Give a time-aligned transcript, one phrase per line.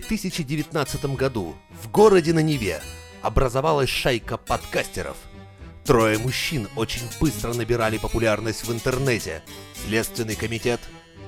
[0.00, 2.80] 2019 году в городе на Неве
[3.22, 5.16] образовалась шайка подкастеров.
[5.84, 9.42] Трое мужчин очень быстро набирали популярность в интернете.
[9.86, 10.80] Следственный комитет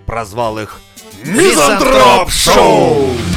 [0.06, 0.80] прозвал их
[1.24, 3.35] «Мизантроп Шоу!»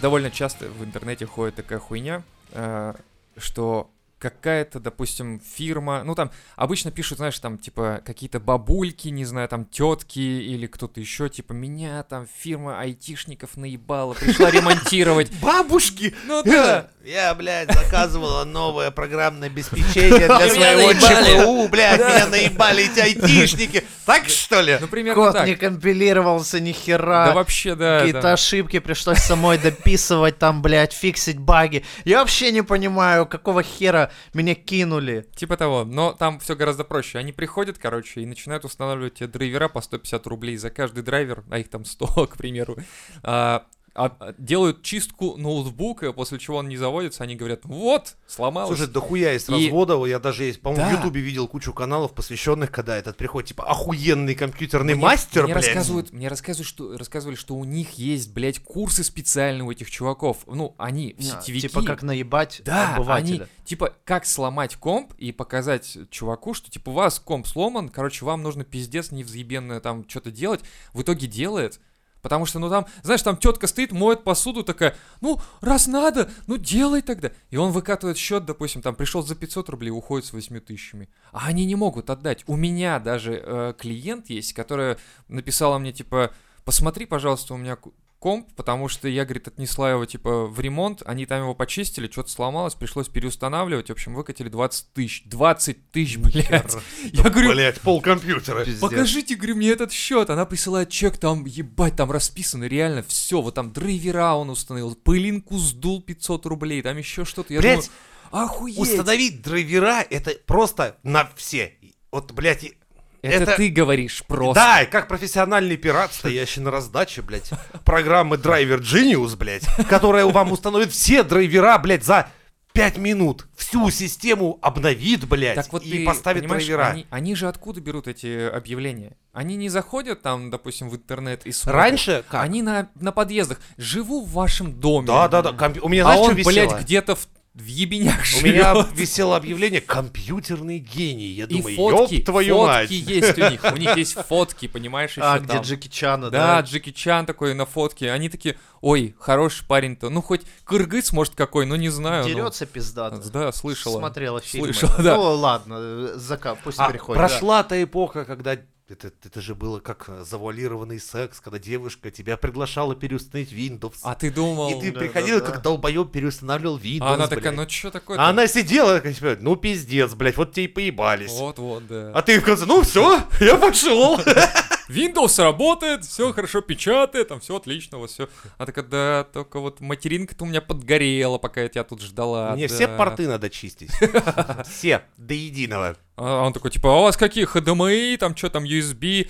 [0.00, 2.22] Довольно часто в интернете ходит такая хуйня,
[2.52, 2.94] э,
[3.36, 9.48] что какая-то, допустим, фирма, ну там обычно пишут, знаешь, там типа какие-то бабульки, не знаю,
[9.48, 15.32] там тетки или кто-то еще, типа меня там фирма айтишников наебала, пришла ремонтировать.
[15.40, 16.14] Бабушки!
[16.26, 16.88] Ну да.
[17.02, 20.92] Я, блядь, заказывала новое программное обеспечение для своего.
[20.92, 23.84] ЧПУ, блядь, меня наебали эти айтишники.
[24.04, 24.76] Так что ли?
[24.78, 27.28] Ну примерно Код не компилировался ни хера.
[27.28, 28.00] Да вообще, да.
[28.00, 31.84] Какие-то ошибки пришлось самой дописывать, там, блядь, фиксить баги.
[32.04, 35.26] Я вообще не понимаю, какого хера меня кинули.
[35.34, 37.18] Типа того, но там все гораздо проще.
[37.18, 41.68] Они приходят, короче, и начинают устанавливать драйвера по 150 рублей за каждый драйвер, а их
[41.68, 42.76] там 100, к примеру.
[43.22, 43.66] А,
[44.06, 48.76] а- а делают чистку ноутбука, после чего он не заводится, они говорят, вот, сломалось.
[48.78, 50.06] Слушай, дохуя есть И- разводов.
[50.06, 50.98] Я даже есть, по-моему, в Да.
[50.98, 55.66] Ютубе видел кучу каналов, посвященных, когда этот приходит, типа, охуенный компьютерный Мне- мастер, мне блядь.
[55.66, 60.38] рассказывают, мне рассказывают, что, рассказывали, что у них есть, блядь, курсы специальные у этих чуваков.
[60.46, 61.68] Ну, они в А, сетевики.
[61.68, 63.34] Типа как наебать Да, обывателя.
[63.36, 68.24] они, типа, как сломать комп и показать чуваку, что, типа, у вас комп сломан, короче,
[68.24, 70.60] вам нужно пиздец невзъебенное там что-то делать.
[70.92, 71.80] В итоге делает,
[72.22, 76.56] потому что, ну, там, знаешь, там тетка стоит, моет посуду, такая, ну, раз надо, ну,
[76.56, 77.30] делай тогда.
[77.50, 81.08] И он выкатывает счет, допустим, там, пришел за 500 рублей, уходит с 8 тысячами.
[81.32, 82.44] А они не могут отдать.
[82.46, 86.32] У меня даже э, клиент есть, которая написала мне, типа,
[86.64, 87.76] посмотри, пожалуйста, у меня
[88.20, 92.30] комп, потому что я, говорит, отнесла его, типа, в ремонт, они там его почистили, что-то
[92.30, 95.22] сломалось, пришлось переустанавливать, в общем, выкатили 20 тысяч.
[95.24, 96.76] 20 тысяч, блядь.
[97.12, 98.64] Я говорю, Блядь, пол компьютера.
[98.80, 100.30] Покажите, говорю, мне этот счет.
[100.30, 103.40] Она присылает чек, там, ебать, там расписано, реально все.
[103.40, 107.54] Вот там драйвера он установил, пылинку сдул 500 рублей, там еще что-то.
[107.54, 107.90] Я Блядь,
[108.30, 108.78] думаю, охуеть.
[108.78, 111.74] Установить драйвера это просто на все.
[112.12, 112.76] Вот, блядь, и-
[113.22, 114.54] Это, это- ты говоришь просто.
[114.60, 117.50] Да, и как профессиональный пират, стоящий на раздаче, блядь,
[117.84, 122.28] программы Driver Genius, блядь, которая вам установит все драйвера, блядь, за
[122.72, 123.48] 5 минут.
[123.56, 126.86] Всю систему обновит, блядь, Так вот и ты поставит драйвера.
[126.90, 129.16] Они, они же откуда берут эти объявления?
[129.32, 131.82] Они не заходят там, допустим, в интернет и смотрят.
[131.82, 132.42] Раньше как?
[132.44, 133.60] Они на, на подъездах.
[133.76, 135.06] Живу в вашем доме.
[135.08, 135.52] Да, да, да.
[135.52, 136.52] компью- У меня, А знаешь, он, что висело?
[136.70, 137.26] блядь, где-то в,
[137.60, 138.88] в ебенях У меня живет.
[138.94, 141.26] висело объявление «Компьютерный гений».
[141.28, 142.90] Я И думаю, фотки, ёб твою фотки мать.
[142.90, 143.64] есть у них.
[143.72, 145.46] У них есть фотки, понимаешь, еще А, там.
[145.46, 146.66] где Джеки Чана, Да, да?
[146.66, 148.10] Джеки Чан такой на фотке.
[148.10, 150.10] Они такие, ой, хороший парень-то.
[150.10, 152.24] Ну, хоть кыргыз, может, какой, ну, не знаю.
[152.24, 152.34] ну.
[152.34, 153.30] Дерется пиздато.
[153.30, 153.98] Да, слышала.
[153.98, 154.72] Смотрела фильмы.
[154.72, 155.16] Слышала, да.
[155.16, 157.20] Ну ладно, э, зака, пусть А переходит.
[157.20, 157.28] да.
[157.28, 158.56] прошла та эпоха, когда
[158.90, 163.94] это, это же было как э, завуалированный секс, когда девушка тебя приглашала переустановить Windows.
[164.02, 164.70] А ты думал...
[164.70, 165.52] и ты да, приходил, да, да.
[165.52, 167.02] как долбоеб, переустанавливал Windows.
[167.02, 167.68] А она такая, блядь.
[167.68, 171.32] ну, что такое А она сидела, такая, типа, ну пиздец, блядь, вот тебе и поебались.
[171.32, 172.12] Вот-вот, да.
[172.14, 174.20] А ты в конце, ну все, я пошел.
[174.90, 178.28] Windows работает, все хорошо печатает, там все отлично, вот все.
[178.58, 182.52] А такая, да, только вот материнка-то у меня подгорела, пока я тебя тут ждала.
[182.54, 182.74] Мне да».
[182.74, 183.90] все порты надо чистить.
[184.68, 185.96] Все, до единого.
[186.16, 189.28] А он такой, типа, а у вас какие HDMI, там что там, USB,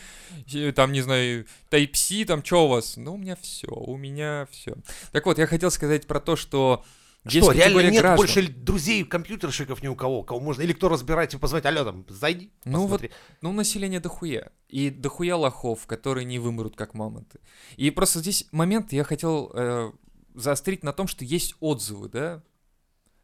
[0.75, 2.97] там, не знаю, Type-C, там что у вас?
[2.97, 4.75] Ну, у меня все, у меня все.
[5.13, 6.85] Так вот, я хотел сказать про то, что
[7.25, 8.17] есть Что, реально нет граждан.
[8.17, 12.51] больше друзей компьютерщиков ни у кого, кого можно, или кто разбирается, позвонить, алло, там, зайди,
[12.65, 13.11] Ну вот, посмотри.
[13.43, 14.53] ну население дохуя.
[14.69, 17.41] И дохуя лохов, которые не вымрут как мамонты.
[17.77, 19.93] И просто здесь момент я хотел э,
[20.35, 22.43] заострить на том, что есть отзывы, да?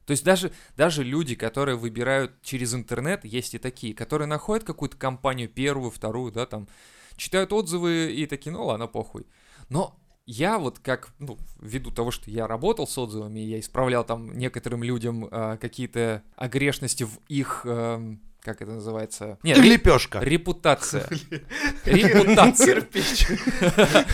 [0.04, 4.96] То есть даже, даже люди, которые выбирают через интернет, есть и такие, которые находят какую-то
[4.96, 6.68] компанию первую, вторую, да, там,
[7.16, 9.26] читают отзывы и такие, ну ладно, похуй.
[9.68, 14.36] Но я вот как, ну, ввиду того, что я работал с отзывами, я исправлял там
[14.36, 19.38] некоторым людям э, какие-то огрешности в их, эм, как это называется?
[19.44, 20.18] Нет, Лепешка.
[20.20, 21.08] репутация.
[21.84, 22.86] Репутация.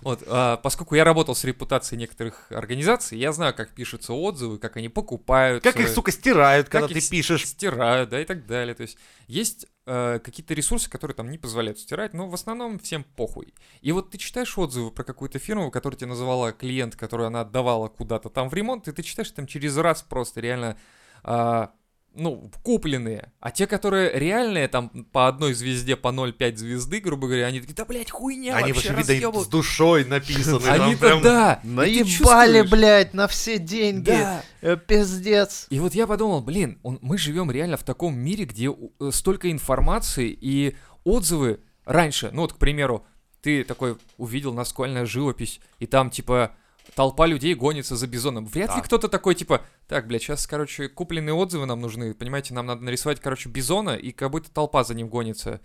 [0.00, 4.76] Вот, а, поскольку я работал с репутацией некоторых организаций, я знаю, как пишутся отзывы, как
[4.76, 5.64] они покупают.
[5.64, 7.44] Как их, сука, стирают, когда ты пишешь.
[7.46, 8.74] стирают, да, и так далее.
[8.74, 8.96] То есть
[9.26, 13.54] есть э, какие-то ресурсы, которые там не позволяют стирать, но в основном всем похуй.
[13.80, 17.88] И вот ты читаешь отзывы про какую-то фирму, которая тебе называла клиент, которую она отдавала
[17.88, 20.76] куда-то там в ремонт, и ты читаешь там через раз просто реально
[21.22, 21.72] а,
[22.16, 23.32] ну, купленные.
[23.40, 27.74] А те, которые реальные, там, по одной звезде, по 0,5 звезды, грубо говоря, они такие,
[27.74, 29.50] да, блядь, хуйня Они вообще, видно, с разъёбывают».
[29.50, 30.66] душой написаны.
[30.66, 31.60] Они-то да.
[31.62, 34.10] Наебали, блядь, на все деньги.
[34.10, 34.42] Да.
[34.62, 35.66] Э, Пиздец.
[35.70, 39.50] И вот я подумал, блин, он, мы живем реально в таком мире, где э, столько
[39.50, 42.30] информации и отзывы раньше.
[42.32, 43.06] Ну вот, к примеру,
[43.42, 46.56] ты такой увидел наскальная живопись, и там типа
[46.94, 48.46] толпа людей гонится за бизоном.
[48.46, 48.82] Вряд ли Да.
[48.82, 53.20] кто-то такой типа, так, блядь, сейчас, короче, купленные отзывы нам нужны, понимаете, нам надо нарисовать,
[53.20, 55.60] короче, бизона, и как будто толпа за ним гонится.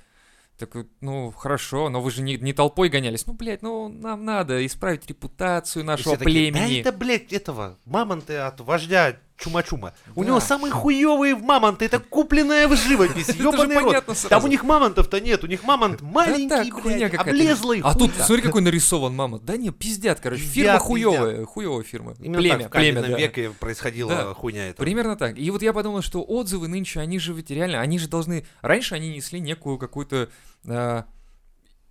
[0.57, 3.25] Так, ну, хорошо, но вы же не, не толпой гонялись.
[3.25, 6.83] Ну, блядь, ну, нам надо исправить репутацию нашего все такие, племени.
[6.83, 9.93] Да это, блядь, этого, мамонты от вождя Чума-Чума.
[10.15, 14.05] У него самые хуевые мамонты, это купленная в живопись, Это же ёбаный рот.
[14.29, 17.81] Там у них мамонтов-то нет, у них мамонт маленький, блядь, облезлый.
[17.83, 19.39] А тут, смотри, какой нарисован мама.
[19.39, 20.43] Да не, пиздят, короче.
[20.43, 22.13] Фирма хуевая, хуевая фирма.
[22.15, 24.81] Племя, племя, веке происходила хуйня эта.
[24.81, 25.37] Примерно так.
[25.37, 28.45] И вот я подумал, что отзывы нынче, они же ведь реально, они же должны...
[28.61, 30.29] Раньше они несли некую какую-то
[30.67, 31.05] а,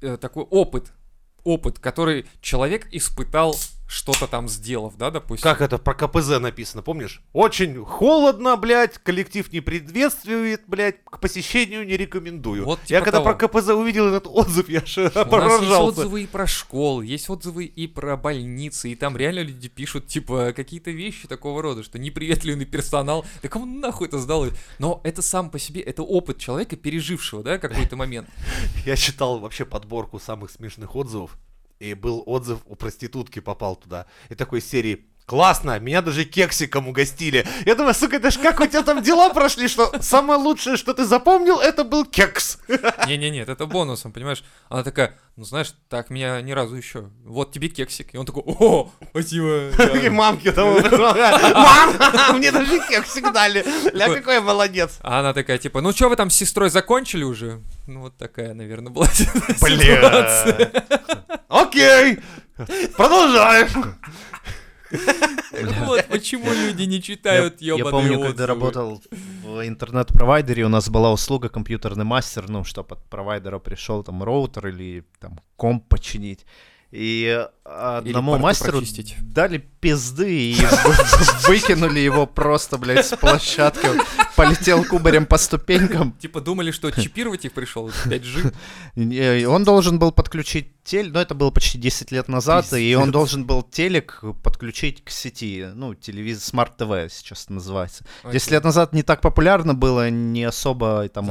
[0.01, 0.93] э, такой опыт,
[1.45, 3.57] опыт, который человек испытал,
[3.91, 5.43] что-то там сделав, да, допустим.
[5.43, 7.23] Как это про КПЗ написано, помнишь?
[7.33, 12.65] Очень холодно, блядь, коллектив не приветствует, блядь, к посещению не рекомендую.
[12.65, 13.35] Вот я типа когда того.
[13.35, 17.29] про КПЗ увидел этот отзыв, я же У нас есть отзывы и про школы, есть
[17.29, 21.99] отзывы и про больницы, и там реально люди пишут, типа, какие-то вещи такого рода, что
[21.99, 24.47] неприветливый персонал, да кому нахуй это сдал?
[24.79, 28.29] Но это сам по себе, это опыт человека, пережившего, да, какой-то момент.
[28.87, 31.37] Я читал вообще подборку самых смешных отзывов,
[31.81, 34.07] и был отзыв у проститутки попал туда.
[34.29, 37.47] И такой серии Классно, меня даже кексиком угостили.
[37.65, 40.93] Я думаю, сука, это ж как у тебя там дела прошли, что самое лучшее, что
[40.93, 42.59] ты запомнил, это был кекс.
[43.07, 44.43] Не-не-не, это бонусом, понимаешь?
[44.69, 47.11] Она такая, ну знаешь, так меня ни разу еще.
[47.25, 48.13] Вот тебе кексик.
[48.13, 49.69] И он такой, о, спасибо.
[49.97, 50.11] И да».
[50.11, 53.65] мамки там, мам, мне даже кексик дали.
[53.93, 54.99] Ля, какой я молодец.
[55.01, 57.61] А она такая, типа, ну что вы там с сестрой закончили уже?
[57.87, 60.73] Ну вот такая, наверное, была ситуация.
[61.49, 62.19] Окей,
[62.97, 63.97] продолжаем.
[64.91, 69.03] Вот почему люди не читают я, помню, когда работал
[69.43, 74.69] в интернет-провайдере, у нас была услуга компьютерный мастер, ну, чтобы от провайдера пришел там роутер
[74.69, 76.47] или там комп починить.
[76.93, 79.15] И одному мастеру прочистить.
[79.21, 80.95] дали пизды и вы-
[81.47, 83.89] выкинули его просто, блядь, с площадки.
[84.35, 86.13] Полетел кубарем по ступенькам.
[86.21, 88.55] Типа думали, что чипировать их пришел 5G.
[89.41, 93.13] И Он должен был подключить телек, ну это было почти 10 лет назад, и он
[93.13, 96.43] должен был телек подключить к сети, ну телевизор,
[96.77, 98.05] TV сейчас называется.
[98.31, 101.27] 10 лет назад не так популярно было, не особо там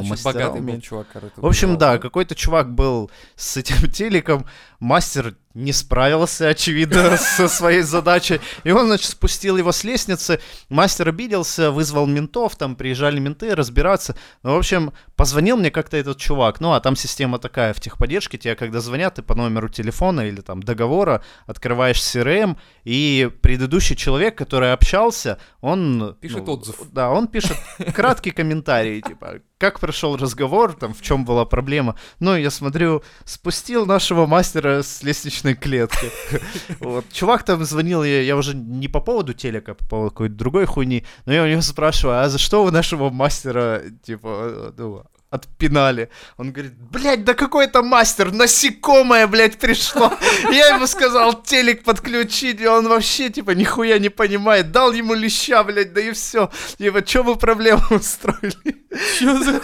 [1.03, 4.45] который это В общем, да, какой-то чувак был с этим телеком,
[4.79, 11.09] мастер не справился, очевидно, со своей задачей, и он, значит, спустил его с лестницы, мастер
[11.09, 16.59] обиделся, вызвал ментов, там приезжали менты разбираться, ну, в общем, позвонил мне как-то этот чувак,
[16.59, 20.41] ну, а там система такая в техподдержке, тебе когда звонят, ты по номеру телефона или
[20.41, 26.15] там договора открываешь CRM, и предыдущий человек, который общался, он...
[26.21, 26.77] Пишет ну, отзыв.
[26.91, 27.57] Да, он пишет
[27.95, 31.95] краткий комментарий, типа, как прошел разговор, там, в чем была проблема.
[32.19, 36.09] Ну, я смотрю, спустил нашего мастера с лестничной клетки.
[36.79, 37.05] Вот.
[37.11, 40.65] Чувак там звонил, я, я уже не по поводу телека, а по поводу какой-то другой
[40.65, 45.03] хуйни, но я у него спрашиваю, а за что вы нашего мастера, типа, э, ну,
[45.29, 46.09] отпинали.
[46.37, 50.11] Он говорит, блядь, да какой это мастер, насекомое, блядь, пришло.
[50.51, 54.71] Я ему сказал телек подключить, и он вообще, типа, нихуя не понимает.
[54.71, 56.49] Дал ему леща, блядь, да и все.
[56.77, 58.79] Типа, что вы проблему устроили?
[59.19, 59.61] Чё за?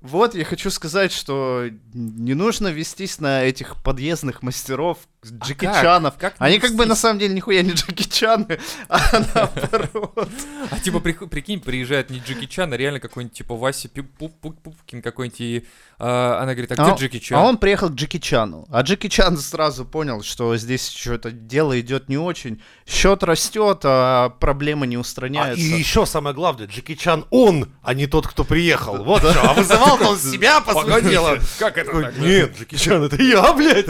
[0.00, 5.82] Вот, я хочу сказать, что не нужно вестись на этих подъездных мастеров, Джеки как?
[5.82, 6.14] Чанов.
[6.16, 8.58] Как не Они как бы на самом деле нихуя не Джеки Чаны,
[8.88, 9.00] а
[9.34, 10.28] наоборот.
[10.70, 14.54] А типа, прикинь, приезжает не Джеки Чан, а реально какой-нибудь, типа, Вася Пи- Пу- Пу-
[14.62, 15.66] Пупкин какой-нибудь, и
[15.98, 17.38] а, она говорит, а где А- Джеки Чан?
[17.38, 18.66] А он приехал к Джеки Чану.
[18.70, 22.62] А Джеки Чан сразу понял, что здесь что-то дело идет не очень.
[22.86, 25.64] Счет растет, а проблемы не А, устраняются.
[25.64, 29.02] и еще самое главное, Джеки Чан он, а не тот, кто приехал.
[29.04, 29.50] Вот что.
[29.50, 31.38] А вызывал-то он себя, по сути дела.
[31.58, 32.16] Как это так?
[32.18, 33.86] Нет, Джеки Чан, это я, блядь.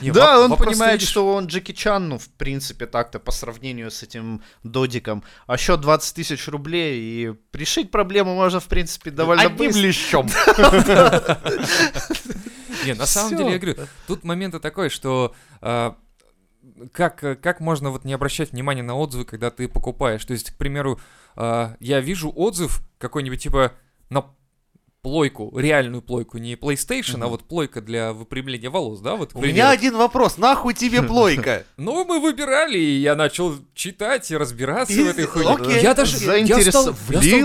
[0.00, 4.42] Да, он понимает, что он Джеки Чан, ну, в принципе, так-то по сравнению с этим
[4.62, 5.22] Додиком.
[5.46, 9.80] А счет 20 тысяч рублей, и решить проблему можно, в принципе, довольно быстро.
[10.12, 10.26] Лещом.
[12.84, 13.76] Не, на самом деле, я говорю,
[14.06, 15.96] тут момент такой, что а,
[16.92, 20.24] как, как можно вот не обращать внимания на отзывы, когда ты покупаешь?
[20.24, 21.00] То есть, к примеру,
[21.36, 23.72] а, я вижу отзыв какой-нибудь типа
[24.10, 24.26] на
[25.12, 27.28] плойку, реальную плойку, не PlayStation, а Мгм.
[27.30, 29.52] вот плойка для выпрямления волос, да, вот, У примеру.
[29.52, 31.64] меня один вопрос, нахуй тебе плойка?
[31.76, 35.80] Ну, мы выбирали, и я начал читать и разбираться в этой И- хуйне.
[35.82, 36.94] Я даже я стал,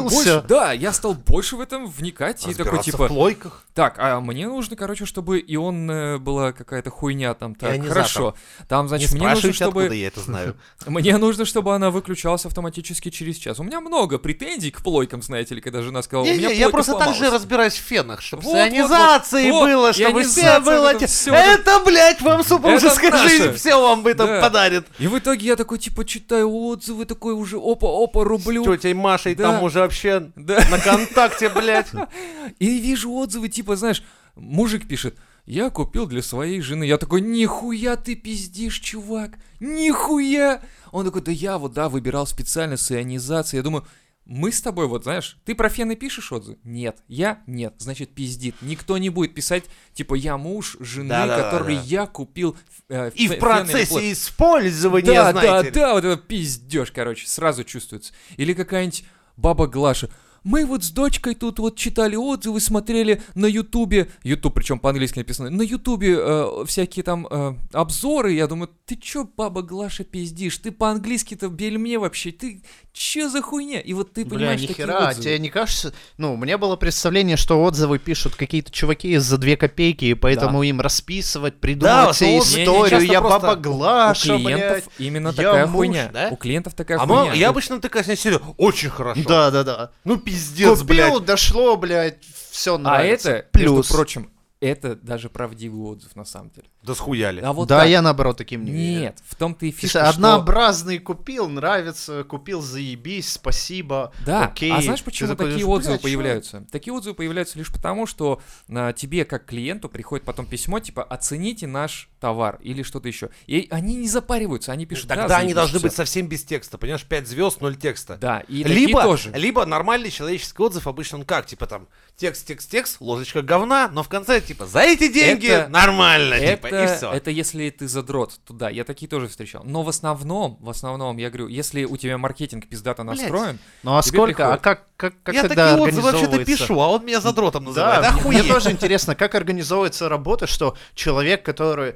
[0.04, 3.66] больше, да, я стал больше в этом вникать и такой типа, в плойках?
[3.74, 8.36] так, а мне нужно, короче, чтобы ионная была какая-то хуйня там, так, хорошо.
[8.68, 10.58] Там, значит, мне нужно, чтобы я это знаю.
[10.86, 13.60] мне нужно, чтобы она выключалась автоматически через час.
[13.60, 16.94] У меня много претензий к плойкам, знаете ли, когда жена сказала, у меня я просто
[16.94, 17.47] так же сломалась».
[17.48, 20.92] Разбираюсь в фенах, чтобы Вот, с ионизацией вот, вот, было, вот, чтобы все было.
[20.94, 24.42] это всё, Это, блядь, вам супружеская Это жизнь, все вам это Да.
[24.42, 24.86] подарит.
[25.00, 28.64] И в итоге я такой, типа, читаю отзывы, такой уже, опа-опа, рублю.
[28.66, 29.52] Тетей Машей Да.
[29.54, 30.60] там уже вообще Да.
[30.70, 31.88] на контакте, блядь.
[32.60, 34.04] И вижу отзывы, типа, знаешь,
[34.36, 36.84] мужик пишет, я купил для своей жены.
[36.84, 40.62] Я такой, нихуя ты пиздишь, чувак, нихуя.
[40.92, 43.60] Он такой, да я вот, да, выбирал специально с ионизацией.
[43.60, 43.86] Я думаю,
[44.30, 46.58] мы с тобой, вот знаешь, ты про фены пишешь отзывы?
[46.66, 46.98] Нет.
[47.08, 47.42] Я?
[47.48, 47.76] Нет.
[47.78, 48.56] Значит, пиздит.
[48.62, 51.50] Никто не будет писать, типа, я муж жены, Да-да-да-да.
[51.50, 52.58] который я купил
[52.90, 53.40] э, И в фен или плод».
[53.40, 55.72] процессе использования, Да, знаете да, ли.
[55.72, 58.14] да, вот это пиздеж, короче, сразу чувствуется.
[58.36, 59.06] Или какая-нибудь
[59.38, 60.10] баба Глаша.
[60.44, 65.50] Мы вот с дочкой тут вот читали отзывы, смотрели на Ютубе, Ютуб, причем по-английски написано,
[65.50, 70.72] на Ютубе э, всякие там э, обзоры, я думаю, ты чё, баба Глаша, пиздишь, ты
[70.72, 72.64] по-английски-то бельме вообще, ты
[72.98, 73.80] чё за хуйня?
[73.80, 75.24] И вот ты Бля, понимаешь такие нихера, а отзывы.
[75.24, 75.94] тебе не кажется?
[76.18, 80.64] Ну, у меня было представление, что отзывы пишут какие-то чуваки за две копейки, и поэтому
[80.64, 84.44] им расписывать, Да, придумывать что себе историю, часто я просто баба У Глаша, блядь.
[84.44, 86.10] клиентов именно я такая муж, хуйня.
[86.14, 86.28] да?
[86.32, 87.34] У клиентов такая А мы- хуйня.
[87.34, 89.22] я обычно такая серия, очень хорошо.
[89.28, 89.92] Да-да-да.
[90.04, 91.26] Ну пиздец, Купил, блядь.
[91.26, 92.18] дошло, блядь,
[92.52, 93.30] все а нравится.
[93.32, 93.78] это, плюс.
[93.78, 96.68] между прочим, это даже правдивый отзыв на самом деле.
[96.84, 97.42] Да схуяли.
[97.42, 97.90] А вот да, так.
[97.90, 99.00] я наоборот таким не верю.
[99.02, 100.10] Нет, в том-то и фишка, что, что...
[100.10, 104.14] однообразный купил, нравится, купил, заебись, спасибо.
[104.26, 104.72] Да, окей.
[104.72, 106.68] а знаешь, почему такие отзывы «Блядь, чё?» появляются?
[106.72, 111.68] Такие отзывы появляются лишь потому, что а, тебе, как клиенту, приходит потом письмо, типа, оцените
[111.68, 113.30] наш товар или что-то еще.
[113.46, 115.88] И они не запариваются, они пишут, Тогда да, они должны всё».
[115.88, 118.18] быть совсем без текста, понимаешь, 5 звезд, 0 текста.
[118.18, 119.32] Да, и такие либо, тоже.
[119.36, 124.02] либо нормальный человеческий отзыв обычно он как, типа там текст, текст, текст, ложечка говна, но
[124.04, 127.12] в конце типа за эти деньги Это- нормально, типа, и Это, все.
[127.12, 129.64] это если ты задрот туда, я такие тоже встречал.
[129.66, 133.20] Но в основном, в основном, я говорю, если у тебя маркетинг пиздато Блядь.
[133.20, 134.54] настроен, Ну а Тебе сколько, приходит.
[134.60, 138.02] а как, как, как Я тогда такие отзывы вообще-то пишу, а он меня задротом называет.
[138.02, 138.52] Да, мне- мне Охуеть.
[138.54, 141.96] тоже интересно, как организовывается работа, что человек, который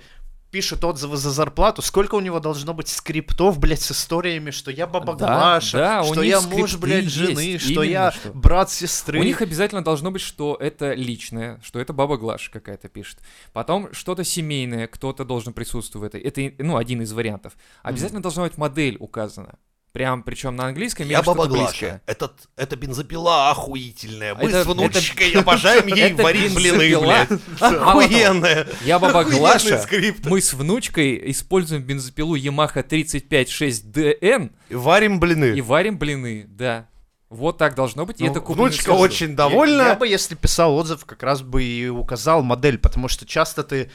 [0.52, 4.86] пишет отзывы за зарплату, сколько у него должно быть скриптов, блядь, с историями, что я
[4.86, 8.32] баба Да, Глаша, да, что я муж, блядь, есть, жены, что именно я что.
[8.34, 9.20] брат сестры.
[9.20, 13.20] У них обязательно должно быть, что это личное, что это баба Глаша какая-то пишет.
[13.54, 16.22] Потом что-то семейное, кто-то должен присутствовать в этой.
[16.22, 17.54] Это, ну, один из вариантов.
[17.82, 19.58] Обязательно должна быть модель указана.
[19.94, 22.02] Прям, причем на английском Я баба Глаша.
[22.06, 24.36] Этот, это бензопила охуительная.
[24.36, 27.30] Мы Это- с внучкой обожаем ей это варить блины, блядь.
[27.30, 28.68] Мало того, Охуенная.
[28.86, 29.86] Я баба Глаша.
[30.24, 35.58] Мы с внучкой используем бензопилу Yamaha 356DN И Варим блины.
[35.58, 36.88] и варим блины, да.
[37.32, 39.00] Вот так должно быть, и Ну, это купленный Внучка сразу.
[39.00, 39.82] очень Я, довольна.
[39.84, 43.90] я бы, если писал отзыв, как раз бы и указал модель, потому что часто ты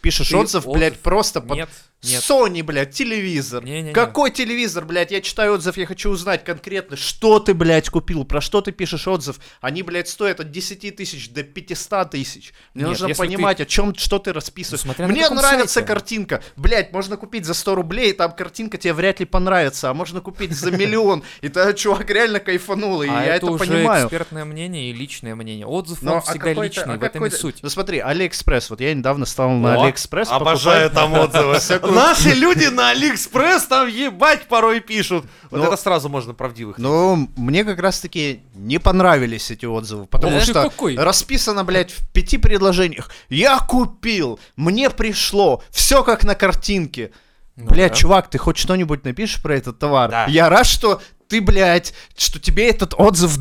[0.00, 1.68] пишешь Ты отзыв, блядь, отзыв- просто под Нет,
[2.04, 2.22] нет.
[2.22, 3.64] Sony, блядь, телевизор.
[3.64, 3.92] Не-не-не.
[3.92, 5.10] Какой телевизор, блядь?
[5.10, 9.08] Я читаю отзыв, я хочу узнать конкретно, что ты, блядь, купил, про что ты пишешь
[9.08, 9.40] отзыв.
[9.60, 12.52] Они, блядь, стоят от 10 тысяч до 500 тысяч.
[12.74, 14.84] Мне Нет, нужно если ты- понимать, о чем, что ты расписываешь.
[14.84, 15.88] Ну, смотря Мне нравится сайте.
[15.88, 16.40] картинка.
[16.54, 20.52] Блядь, можно купить за 100 рублей, там картинка тебе вряд ли понравится, а можно купить
[20.52, 21.24] за миллион.
[21.40, 24.04] И тогда чувак реально кайфанул, и а я это это уже понимаю.
[24.06, 25.66] экспертное мнение и личное мнение.
[25.66, 27.58] Отзыв Но, он а всегда личный, а в этом и суть.
[27.62, 28.70] Ну смотри, Алиэкспресс.
[28.70, 31.92] Вот я недавно стал на О, Алиэкспресс Обожаю покупать- там отзывы.
[31.94, 35.24] Наши люди на Алиэкспресс там ебать порой пишут.
[35.50, 36.78] Вот это сразу можно правдивых.
[36.78, 40.96] Ну, мне как раз-таки не понравились эти отзывы, потому что какой.
[40.96, 43.10] расписано, блядь, в пяти предложениях.
[43.28, 47.12] Я купил, мне пришло, все как на картинке.
[47.56, 47.96] Ну блядь, да.
[47.96, 50.10] чувак, ты хоть что-нибудь напишешь про этот товар?
[50.10, 50.26] Да.
[50.26, 53.38] Я рад, что ты, блядь, что тебе этот отзыв...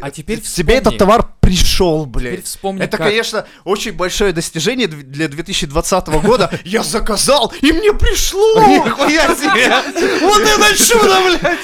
[0.00, 0.98] А теперь тебе этот вспомни.
[0.98, 2.44] товар пришел, Теперь блядь.
[2.44, 6.50] вспомни, Это, как- конечно, очень большое достижение для 2020 года.
[6.64, 8.60] Я заказал, и мне пришло!
[8.68, 10.20] Нихуя себе!
[10.20, 11.20] Вот это чудо,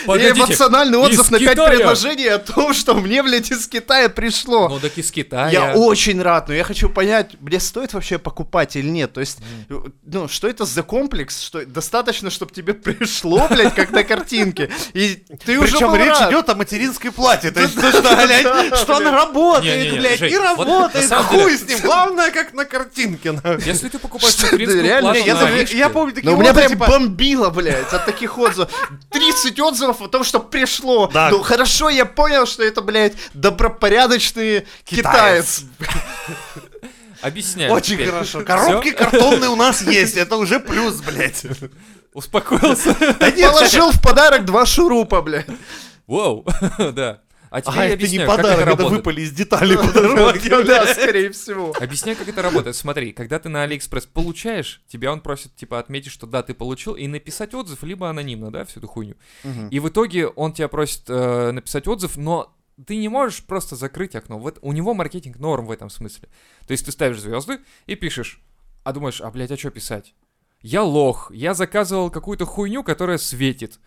[0.07, 0.23] блядь!
[0.23, 1.69] И эмоциональный отзыв на 5 Китая?
[1.69, 4.69] предложений о том, что мне, блядь, из Китая пришло.
[4.71, 5.51] Ну так из Китая.
[5.51, 9.13] Я очень рад, но я хочу понять, мне стоит вообще покупать или нет.
[9.13, 9.39] То есть,
[10.05, 11.43] ну, что это за комплекс?
[11.43, 14.71] Что достаточно, чтобы тебе пришло, блядь, как на картинке.
[14.95, 17.51] И ты уже Причем речь идет о материнской плате.
[17.51, 17.75] То есть,
[18.27, 20.21] блядь, что она работает, блядь,
[20.57, 23.41] вот работает, хуй с ним, главное, как на картинке.
[23.65, 25.15] Если ты покупаешь материнскую да, реально?
[25.15, 28.71] плату я, помню такие Но у меня прям типа, бомбило, блядь, от таких отзывов.
[29.11, 31.09] 30 отзывов о том, что пришло.
[31.13, 31.31] Да.
[31.31, 35.63] Ну хорошо, я понял, что это, блядь, добропорядочный китаец.
[37.23, 37.73] Объясняю.
[37.73, 38.11] Очень теперь.
[38.11, 38.41] хорошо.
[38.43, 41.43] Коробки картонные у нас есть, это уже плюс, блядь.
[42.13, 42.95] Успокоился.
[42.95, 45.47] Положил в подарок два шурупа, блядь.
[46.07, 46.47] Вау,
[46.79, 47.21] да.
[47.55, 48.99] А теперь А я это не объясняю, как подарок, это это работает.
[48.99, 51.73] выпали из деталей по дороге, Да, скорее всего.
[51.79, 52.75] Объясняю, как это работает.
[52.75, 56.97] Смотри, когда ты на Алиэкспресс получаешь, тебя он просит, типа, отметить, что да, ты получил,
[56.97, 59.15] и написать отзыв, либо анонимно, да, всю эту хуйню.
[59.71, 62.53] И в итоге он тебя просит э, написать отзыв, но
[62.85, 64.37] ты не можешь просто закрыть окно.
[64.41, 66.29] Вот у него маркетинг норм в этом смысле.
[66.67, 68.41] То есть ты ставишь звезды и пишешь,
[68.83, 70.13] а думаешь, а, блядь, а что писать?
[70.61, 73.79] Я лох, я заказывал какую-то хуйню, которая светит.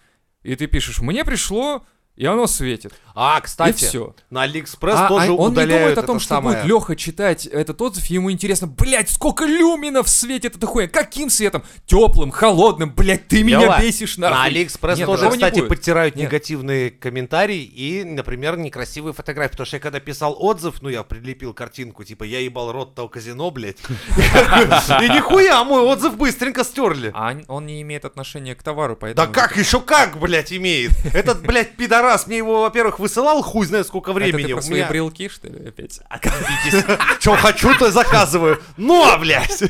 [0.44, 1.86] И ты пишешь, мне пришло,
[2.18, 2.94] и оно светит.
[3.20, 4.16] А, и кстати, все.
[4.30, 6.58] на Алиэкспресс А, тоже а он не думает о том, это что самое.
[6.58, 11.64] будет Леха читать этот отзыв, ему интересно, блядь, сколько люменов светит эта хуйня, каким светом?
[11.86, 14.38] Теплым, холодным, блядь, ты меня Лёва, бесишь нахуй.
[14.38, 15.70] На Алиэкспресс Нет, тоже, не кстати, будет.
[15.70, 16.26] подтирают Нет.
[16.26, 19.52] негативные комментарии и, например, некрасивые фотографии.
[19.52, 23.08] Потому что я когда писал отзыв, ну, я прилепил картинку, типа, я ебал рот того
[23.10, 23.78] казино, блядь.
[24.18, 27.12] И нихуя, мой отзыв быстренько стерли.
[27.14, 29.34] А он- не имеет отношения к товару, Да поэтому...
[29.34, 30.92] как, еще как, блядь, имеет?
[31.14, 34.48] Этот, блядь, пидорас мне его, во-первых, высылал хуй знает сколько Это времени.
[34.48, 36.00] ты про свои меня- брелки, что ли, опять?
[37.20, 38.62] Че хочу, то заказываю.
[38.78, 39.62] Но, блядь.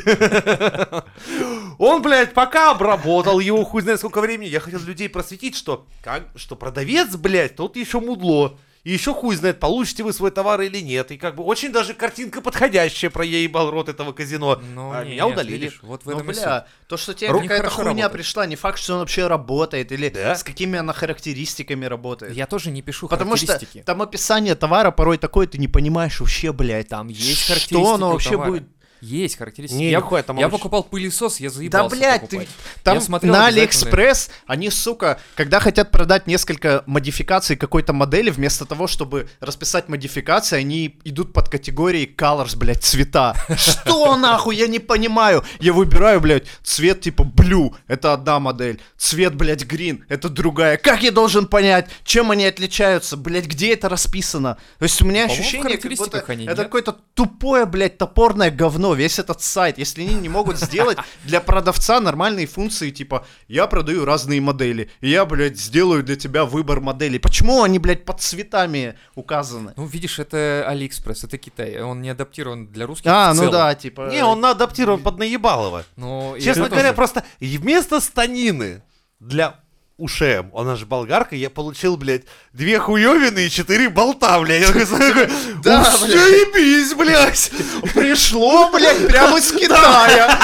[1.77, 4.49] Он, блядь, пока обработал его хуй знает сколько времени.
[4.49, 8.57] Я хотел людей просветить, что, как, что продавец, блядь, тот еще мудло.
[8.87, 11.11] И еще хуй знает, получите вы свой товар или нет.
[11.11, 14.61] И как бы очень даже картинка подходящая про ебал рот этого казино.
[14.73, 15.53] Ну, А не, меня нет, удалили.
[15.57, 18.11] видишь, вот в Ну, этом бля, то, что тебе Ру- какая-то хуйня работает.
[18.13, 20.35] пришла, не факт, что он вообще работает, или Да?
[20.35, 22.33] с какими она характеристиками работает.
[22.33, 26.53] Я тоже не пишу Потому что там описание товара порой такое, ты не понимаешь вообще,
[26.53, 26.87] блядь.
[26.87, 28.49] Там есть Что характеристики оно у вообще товара.
[28.51, 28.63] будет?
[29.01, 29.77] Есть характеристики.
[29.77, 32.47] Не, я нихуя, там я очень- покупал пылесос, я Да, заебался блядь, ты,
[32.83, 38.65] там Я смотрел на Алиэкспресс они, сука, когда хотят продать несколько модификаций какой-то модели, вместо
[38.65, 43.35] того, чтобы расписать модификации, они идут под категорией colors, блядь, цвета.
[43.57, 45.43] Что нахуй, я не понимаю.
[45.59, 48.79] Я выбираю, блядь, цвет типа blue, это одна модель.
[48.97, 50.77] Цвет, блядь, green, это другая.
[50.77, 53.17] Как я должен понять, чем они отличаются?
[53.17, 54.57] Блядь, где это расписано?
[54.79, 59.41] То есть у меня ощущение, как будто это какое-то тупое, блядь, топорное говно, весь этот
[59.41, 59.77] сайт.
[59.77, 65.09] Если они не могут сделать для продавца нормальные функции, типа, я продаю разные модели, и
[65.09, 67.19] я, блядь, сделаю для тебя выбор моделей.
[67.19, 69.73] Почему они, блядь, под цветами указаны?
[69.75, 71.81] Ну, видишь, это Алиэкспресс, это Китай.
[71.81, 74.09] Он не адаптирован для русских А, ну да, типа...
[74.11, 75.85] Не, он адаптирован под наебалово.
[75.95, 78.83] Ну, Честно говоря, просто и вместо станины
[79.19, 79.59] для
[79.97, 84.61] УШМ, она же болгарка, я получил, блядь, две хуевины и четыре болта, блядь.
[84.61, 85.29] Я такой,
[85.63, 87.51] Да, «Ух, блядь.
[87.93, 90.39] Пришло, блядь, прямо из Китая.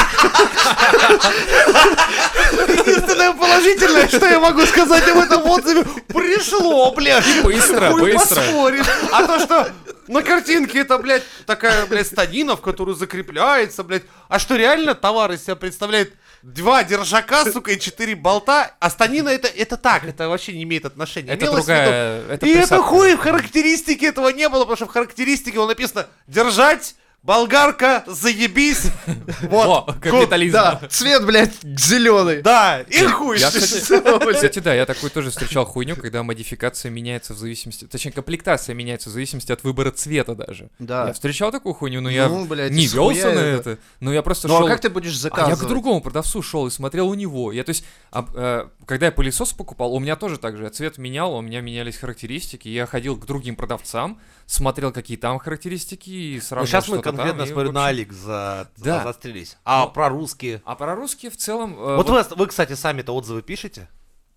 [2.67, 7.43] Единственное положительное, что я могу сказать об этом отзыве, пришло, блядь.
[7.43, 8.35] Быстро, Хуй быстро.
[8.41, 8.85] поспоришь.
[9.11, 9.71] А то, что
[10.07, 14.03] на картинке это, блядь, такая, блядь, станина, в которую закрепляется, блядь.
[14.29, 19.29] А что реально товар из себя представляет два держака, сука, и четыре болта, а станина
[19.29, 21.31] это, это так, это вообще не имеет отношения.
[21.31, 22.21] Это Имелось другая...
[22.27, 22.83] Это и это присадка.
[22.83, 28.83] хуй в характеристике этого не было, потому что в характеристике было написано «держать», «болгарка», «заебись».
[29.43, 29.89] Вот.
[29.89, 30.53] О, капитализм.
[30.53, 32.41] Да, цвет, блядь, зеленый.
[32.41, 33.39] Да, и хуй.
[33.39, 33.79] Я, кстати,
[34.33, 39.09] кстати, да, я такой тоже встречал хуйню, когда модификация меняется в зависимости, точнее, комплектация меняется
[39.09, 40.69] в зависимости от выбора цвета даже.
[40.79, 41.07] Да.
[41.07, 43.69] Я встречал такую хуйню, но я Ну, блядь, не велся на это.
[43.71, 43.81] это.
[43.99, 44.67] Но я просто Ну шел.
[44.67, 45.59] а как ты будешь А я заказывать?
[45.59, 47.51] к другому продавцу шел и смотрел у него.
[47.51, 50.63] Я, то есть, об- э, когда я пылесос покупал, у меня тоже так же.
[50.63, 52.67] Я цвет менял, у меня менялись характеристики.
[52.67, 57.15] Я ходил к другим продавцам, смотрел, какие там характеристики, и Ну, сравнивал сейчас мы там,
[57.15, 58.69] конкретно, и, смотрю, на Алик за...
[58.77, 59.03] Да.
[59.03, 59.57] застрелись.
[59.63, 60.61] А Ну, про русские?
[60.65, 61.73] А про русские в целом...
[61.79, 63.89] э, Вот вот- вы, вы, кстати, сами-то отзывы пишете?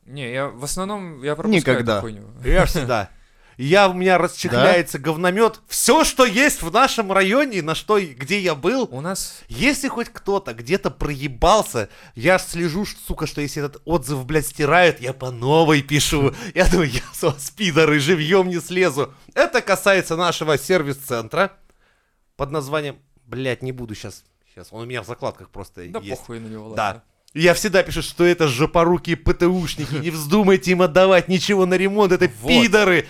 [0.05, 2.01] Не, я в основном я пропускаю Никогда.
[2.01, 2.27] хуйню.
[2.45, 3.11] Я всегда.
[3.57, 5.61] Я, у меня расчехляется говномет.
[5.67, 10.09] Все, что есть в нашем районе, на что, где я был, У нас если хоть
[10.11, 15.83] кто-то где-то проебался, я слежу, сука, что если этот отзыв, блядь, стирают, я по новой
[15.83, 16.35] пишу.
[16.55, 19.15] Я думаю, я с вас, пидоры, живьем не слезу.
[19.35, 21.53] Это касается нашего сервис-центра
[22.37, 22.99] под названием...
[23.27, 24.23] Блядь, не буду сейчас.
[24.53, 26.21] Сейчас, он у меня в закладках просто да есть.
[26.21, 26.85] похуй на него, Да.
[26.87, 27.03] ладно.
[27.35, 32.31] Я всегда пишу, что это жопорукие ПТУшники, не вздумайте им отдавать ничего на ремонт, это
[32.41, 32.49] Вот.
[32.49, 33.07] пидоры.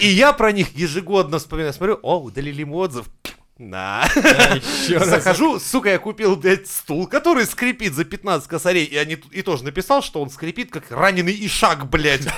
[0.00, 3.06] И я про них ежегодно вспоминаю, смотрю, о, удалили им отзыв.
[3.58, 4.08] На.
[4.88, 9.64] Захожу, сука, я купил, блядь, стул, который скрипит за 15 косарей, и, они, и тоже
[9.64, 12.28] написал, что он скрипит, как раненый ишак, блядь.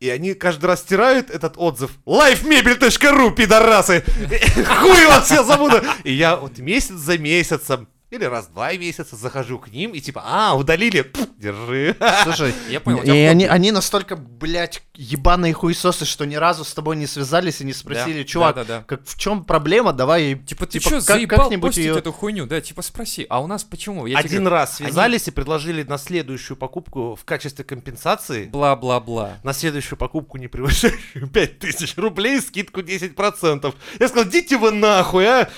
[0.00, 1.90] И они каждый раз стирают этот отзыв.
[2.06, 4.02] Lifemebel.ru, пидорасы!
[4.02, 5.82] Хуй вас все забуду!
[6.04, 10.00] И я вот месяц за месяцем или раз в два месяца захожу к ним и
[10.00, 11.96] типа, а, удалили, Пф, держи.
[12.22, 16.96] Слушай, Я понял, и они, они настолько, блядь, ебаные хуесосы, что ни разу с тобой
[16.96, 18.84] не связались и не спросили, Да, чувак, да, да, да.
[18.86, 22.46] как в чем проблема, давай Типа, ты типа, что, как- заебал как-нибудь её- эту хуйню?
[22.46, 23.26] Да, типа, спроси.
[23.28, 24.06] А у нас почему?
[24.06, 29.38] Я тебе Один говорю, раз связались и предложили на следующую покупку в качестве компенсации Бла-бла-бла.
[29.42, 33.74] на следующую покупку, не превышающую 5000 рублей, скидку 10%.
[33.98, 35.48] Я сказал, идите вы нахуй, а!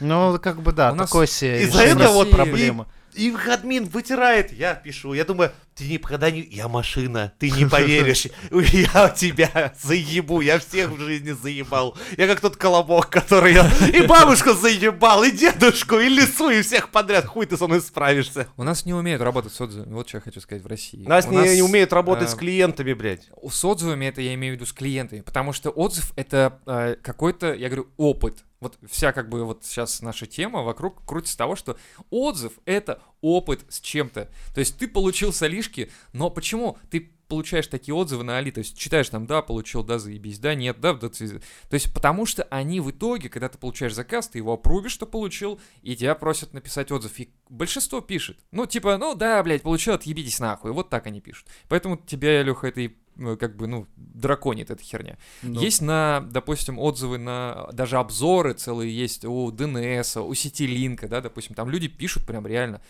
[0.00, 1.66] Ну, как бы да, У нас такое себе
[2.04, 2.88] этого вот проблема.
[3.14, 5.12] И их админ вытирает, я пишу.
[5.12, 6.40] Я думаю, ты никогда не...
[6.40, 8.26] Я машина, ты не поверишь.
[8.50, 11.96] Я тебя заебу, я всех в жизни заебал.
[12.16, 16.90] Я как тот колобок, который я и бабушку заебал, и дедушку, и лису, и всех
[16.90, 17.26] подряд.
[17.26, 18.48] Хуй ты со мной справишься.
[18.56, 19.94] У нас не умеют работать с отзывами.
[19.94, 21.06] Вот что я хочу сказать в России.
[21.06, 23.28] Нас У не, не умеют работать э, с клиентами, блядь.
[23.48, 27.54] С отзывами это я имею в виду с клиентами, потому что отзыв это э, какой-то,
[27.54, 28.44] я говорю, опыт.
[28.60, 31.76] Вот вся как бы вот сейчас наша тема вокруг крутится того, что
[32.10, 34.28] отзыв это опыт с чем-то.
[34.52, 35.32] То есть ты получил
[35.68, 39.84] солишки, но почему ты получаешь такие отзывы на Али, то есть читаешь там, да, получил,
[39.84, 41.24] да, заебись, да, нет, да, да, то
[41.72, 45.60] есть потому что они в итоге, когда ты получаешь заказ, ты его опрувишь, что получил,
[45.82, 50.40] и тебя просят написать отзыв, и большинство пишет, ну, типа, ну, да, блядь, получил, отъебитесь
[50.40, 51.46] нахуй, вот так они пишут.
[51.68, 55.18] Поэтому тебя, Леха, это и э, как бы, ну, драконит эта херня.
[55.42, 61.20] Ну, Есть на, допустим, отзывы на, даже обзоры целые есть у DNS, у Ситилинка, да,
[61.20, 62.80] допустим, там люди пишут прям реально.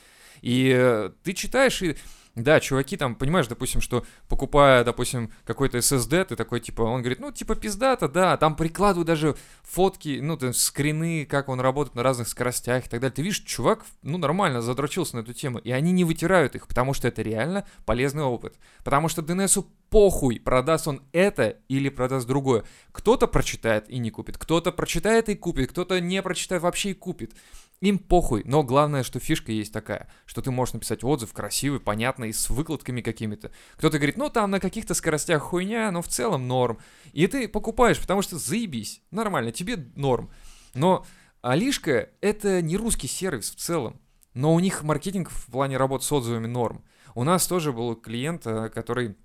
[0.42, 1.96] И э, ты читаешь и
[2.34, 7.20] да, чуваки там, понимаешь, допустим, что покупая, допустим, какой-то SSD, ты такой, типа, он говорит,
[7.20, 12.02] ну, типа, пиздата, да, там прикладывают даже фотки, ну, там, скрины, как он работает на
[12.02, 13.14] разных скоростях и так далее.
[13.14, 16.94] Ты видишь, чувак, ну, нормально задрочился на эту тему, и они не вытирают их, потому
[16.94, 18.56] что это реально полезный опыт.
[18.84, 22.64] Потому что DNS похуй, продаст он это или продаст другое.
[22.92, 27.32] Кто-то прочитает и не купит, кто-то прочитает и купит, кто-то не прочитает вообще и купит.
[27.80, 32.32] Им похуй, но главное, что фишка есть такая, что ты можешь написать отзыв красивый, понятный,
[32.32, 33.52] с выкладками какими-то.
[33.76, 36.78] Кто-то говорит, ну там на каких-то скоростях хуйня, но в целом норм.
[37.12, 40.30] И ты покупаешь, потому что заебись, нормально, тебе норм.
[40.74, 41.06] Но
[41.40, 44.00] Алишка— это не русский сервис в целом,
[44.34, 46.84] но у них маркетинг в плане работы с отзывами норм.
[47.14, 49.16] У нас тоже был клиент, э, который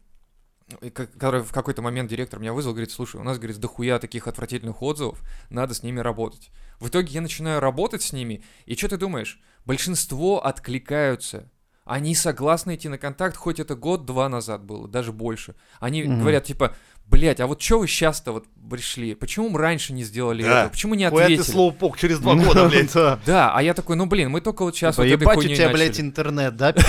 [0.93, 4.82] который в какой-то момент директор меня вызвал, говорит, слушай, у нас, говорит, дохуя таких отвратительных
[4.82, 6.49] отзывов, надо с ними работать.
[6.80, 9.41] В итоге я начинаю работать с ними, и что ты думаешь?
[9.65, 11.49] Большинство откликаются.
[11.86, 15.56] Они согласны идти на контакт, хоть это год-два назад было, даже больше.
[15.82, 16.19] Они Мгм.
[16.19, 16.76] говорят, типа,
[17.08, 19.13] блять, а вот что вы сейчас-то вот пришли?
[19.13, 20.62] Почему мы раньше не сделали Да.
[20.62, 20.70] это?
[20.72, 21.52] Почему не Хуя ты ответили?
[21.54, 22.92] слоупок через два года, блядь.
[22.94, 23.20] Да.
[23.26, 25.56] Да, а я такой, ну блин, мы только вот сейчас вот этой ебать, у хуйней
[25.56, 26.74] тебя, блядь, интернет, да?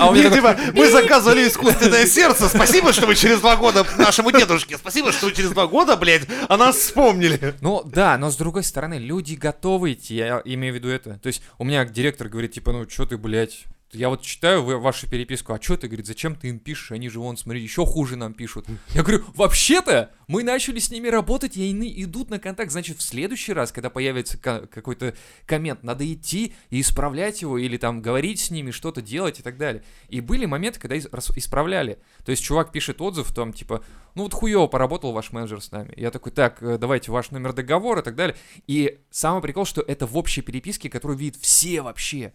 [0.00, 5.12] А типа, мы заказывали искусственное сердце, спасибо, что вы через два года нашему дедушке, спасибо,
[5.12, 7.54] что вы через два года, блядь, о нас вспомнили.
[7.60, 11.18] Ну да, но с другой стороны, люди готовы идти, я имею в виду это.
[11.18, 15.08] То есть у меня директор говорит, типа, ну что ты, блядь, я вот читаю вашу
[15.08, 18.16] переписку, а что ты, говорит, зачем ты им пишешь, они же вон, смотри, еще хуже
[18.16, 18.66] нам пишут.
[18.94, 23.02] Я говорю, вообще-то мы начали с ними работать, и они идут на контакт, значит, в
[23.02, 28.38] следующий раз, когда появится ка- какой-то коммент, надо идти и исправлять его, или там говорить
[28.38, 29.82] с ними, что-то делать и так далее.
[30.08, 31.98] И были моменты, когда исправляли.
[32.24, 35.92] То есть чувак пишет отзыв, там, типа, ну вот хуево поработал ваш менеджер с нами.
[35.96, 38.36] Я такой, так, э, давайте ваш номер договора и так далее.
[38.66, 42.32] И самый прикол, что это в общей переписке, которую видят все вообще.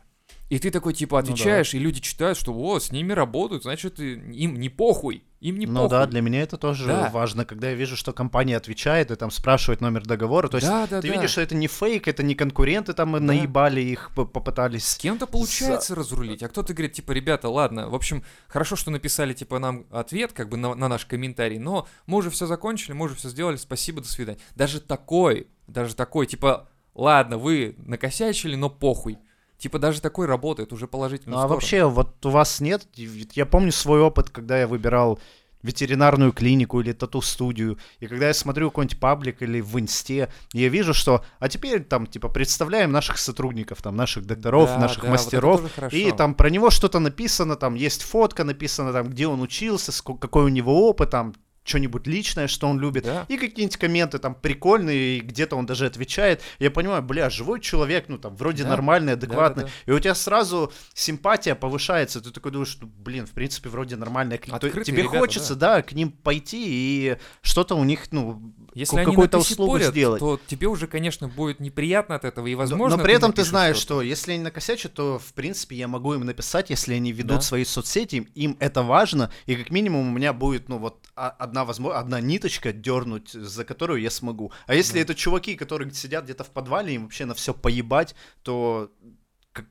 [0.49, 1.33] И ты такой, типа, Ну да.
[1.33, 5.65] отвечаешь, и люди читают, что, о, с ними работают, значит, им не похуй, им не
[5.65, 5.89] Ну похуй.
[5.89, 7.09] да, для меня это тоже Да.
[7.11, 10.47] важно, когда я вижу, что компания отвечает и там спрашивает номер договора.
[10.47, 11.13] То есть да, да, ты да.
[11.15, 14.87] видишь, что это не фейк, это не конкуренты там наебали их, попытались.
[14.87, 19.33] С кем-то получается разрулить, а кто-то говорит, типа, ребята, ладно, в общем, хорошо, что написали,
[19.33, 23.05] типа, нам ответ, как бы, на, на наш комментарий, но мы уже все закончили, мы
[23.05, 24.39] уже все сделали, спасибо, до свидания.
[24.55, 29.17] Даже такой, даже такой, типа, ладно, вы накосячили, но похуй.
[29.65, 31.37] Типа, даже такой работает уже положительно.
[31.37, 32.87] Ну а вообще, вот у вас нет,
[33.33, 35.17] я помню свой опыт, когда я выбирал
[35.63, 40.93] ветеринарную клинику или тату-студию, и когда я смотрю какой-нибудь паблик или в инсте, я вижу,
[40.93, 45.61] что, а теперь там, типа, представляем наших сотрудников, там, наших докторов, наших мастеров,
[45.97, 50.19] и там про него что-то написано, там есть фотка написана, там, где он учился, ско-
[50.19, 51.33] какой у него опыт, там,
[51.65, 53.25] что-нибудь личное, что он любит, Да.
[53.27, 56.41] и какие-нибудь комменты там прикольные, и где-то он даже отвечает.
[56.59, 58.69] Я понимаю, бля, живой человек, ну там вроде Да.
[58.69, 59.91] нормальный, адекватный, Да-да-да.
[59.91, 64.35] и у тебя сразу симпатия повышается, ты такой думаешь, ну, блин, в принципе, вроде нормально.
[64.35, 65.81] Открытые Тебе ребята, хочется, да.
[65.81, 70.19] к ним пойти и что-то у них, ну, Если какую-то услугу спорят, сделать.
[70.19, 73.43] то тебе уже, конечно, будет неприятно от этого, и, Но- возможно, но, при этом ты
[73.43, 73.95] знаешь, что-то.
[73.95, 77.41] что если они накосячат, то, в принципе, я могу им написать, если они ведут Да.
[77.41, 81.65] свои соцсети, им это важно, и как минимум у меня будет, ну, вот а- одна,
[81.65, 84.51] возможно, одна ниточка дернуть, за которую я смогу.
[84.67, 84.99] А если Да.
[85.03, 88.91] это чуваки, которые сидят где-то в подвале, им вообще на все поебать, то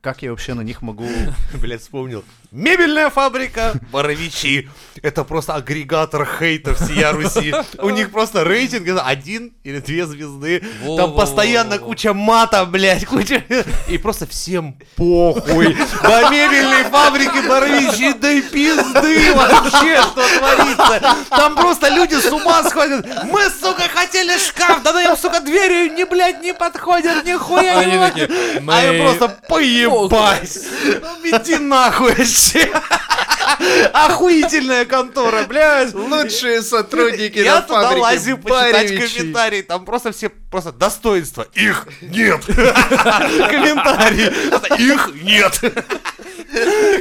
[0.00, 1.06] как я вообще на них могу...
[1.60, 2.24] Блять, вспомнил.
[2.54, 4.68] Мебельная фабрика Боровичи.
[5.02, 7.52] Это просто агрегатор хейта всея Руси.
[7.78, 10.62] У них просто рейтинг один или две звезды.
[10.96, 13.42] Там постоянно куча мата, блядь, куча...
[13.88, 15.76] И просто всем похуй.
[16.00, 21.16] До мебельной фабрики Боровичи, да и пизды вообще, что творится.
[21.30, 23.04] Там просто люди с ума сходят.
[23.24, 27.98] Мы, сука, хотели шкаф, да нам, сука, дверью не, блядь, не подходят, нихуя Они не
[27.98, 28.28] такие,
[28.68, 30.58] а я «Мы просто поебать.
[30.84, 32.14] Ну, Иди нахуй
[32.52, 32.70] вообще.
[33.92, 35.94] Охуительная контора, блядь.
[35.94, 39.18] Лучшие сотрудники Я на туда фабрике лазю почитать Баревичи.
[39.18, 39.62] комментарии.
[39.62, 41.46] Там просто все просто достоинства.
[41.54, 42.44] Их нет.
[42.46, 44.32] Комментарии.
[44.82, 45.60] Их нет.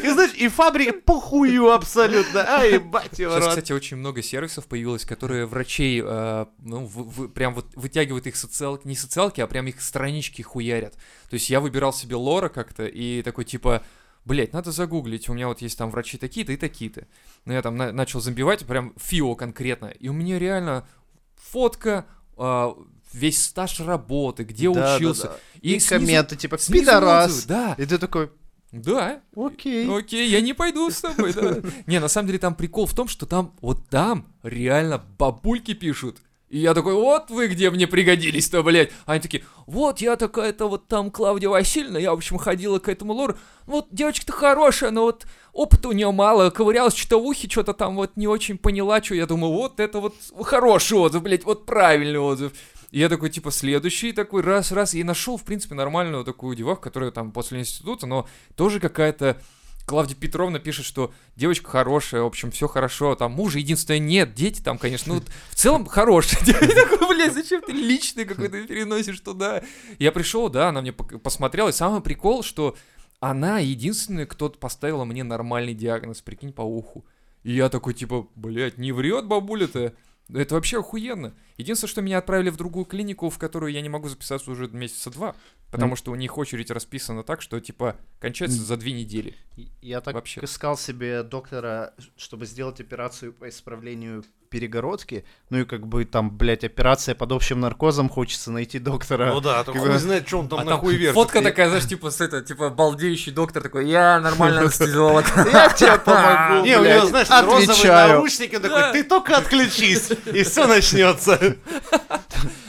[0.03, 2.41] И знаешь, и фабрика похую абсолютно.
[2.43, 3.49] А, ебать его Сейчас, рот.
[3.49, 8.35] кстати, очень много сервисов появилось, которые врачей, э, ну, вы- вы- прям вот вытягивают их
[8.35, 10.93] социалки, не социалки, а прям их странички хуярят.
[11.29, 13.83] То есть я выбирал себе лора как-то и такой типа,
[14.25, 17.07] блять, надо загуглить, у меня вот есть там врачи такие-то и такие-то.
[17.45, 20.87] Ну, я там на- начал забивать прям ФИО конкретно, и у меня реально
[21.35, 22.05] фотка,
[22.37, 22.75] а,
[23.11, 25.23] весь стаж работы, где Да, да, учился.
[25.27, 25.35] да.
[25.61, 27.45] И, снизу- комменты типа «пидорас».
[27.45, 28.31] Да, И ты такой,
[28.71, 29.87] да, окей.
[29.87, 31.57] Окей, я не пойду с тобой, да.
[31.85, 36.17] Не, на самом деле там прикол в том, что там, вот там реально бабульки пишут.
[36.53, 38.91] И я такой, вот вы где мне пригодились-то, блядь.
[39.07, 42.89] А они такие, вот я такая-то вот там Клавдия Васильевна, я, в общем, ходила к
[42.89, 43.35] этому лору.
[43.65, 47.95] Вот девочка-то хорошая, но вот опыта у нее мало, ковырялась что-то в ухе, что-то там
[47.95, 50.13] вот не очень поняла, что я думаю, вот это вот
[50.43, 52.53] хороший отзыв, блядь, вот правильный отзыв.
[52.91, 57.09] И я такой, типа, следующий такой, раз-раз, и нашел, в принципе, нормальную такую деваху, которая
[57.09, 59.41] там после института, но тоже какая-то...
[59.85, 64.61] Клавдия Петровна пишет, что девочка хорошая, в общем, все хорошо, там мужа единственное нет, дети
[64.61, 66.39] там, конечно, ну, в целом хорошие.
[66.45, 69.63] Я блядь, зачем ты личный какой-то переносишь туда?
[69.99, 72.75] Я пришел, да, она мне посмотрела, и самый прикол, что
[73.19, 77.05] она единственная, кто поставила мне нормальный диагноз, прикинь, по уху.
[77.43, 79.93] И я такой, типа, блядь, не врет бабуля-то?
[80.29, 81.35] Это вообще охуенно.
[81.57, 85.11] Единственное, что меня отправили в другую клинику, в которую я не могу записаться уже месяца
[85.11, 85.35] два.
[85.69, 89.35] Потому что у них очередь расписана так, что, типа, кончается за две недели.
[89.81, 90.41] Я так Вообще.
[90.43, 95.25] искал себе доктора, чтобы сделать операцию по исправлению перегородки.
[95.49, 99.33] Ну и как бы там, блядь, операция под общим наркозом, хочется найти доктора.
[99.33, 101.15] Ну да, только Как бы- знает, что он там А нахуй там вертит.
[101.15, 105.25] фотка такая, знаешь, типа, с это, типа, балдеющий доктор такой, я нормально анестезиолог.
[105.51, 108.09] Я тебе помогу, Не, у него, знаешь, розовые Отвечаю.
[108.09, 111.55] наручники, он такой, ты только отключись, и все начнется.